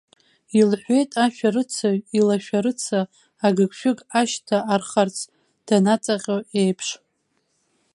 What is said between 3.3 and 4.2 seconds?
агыгшәыг